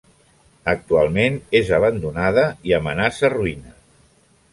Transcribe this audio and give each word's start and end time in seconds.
Actualment 0.71 1.35
és 1.59 1.69
abandonada 1.79 2.47
i 2.71 2.73
amenaça 2.79 3.31
ruïna. 3.35 3.75